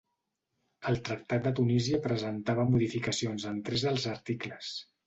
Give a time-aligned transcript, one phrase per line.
[0.91, 4.79] El Tractat de Tunísia presentava modificacions en tres dels articles.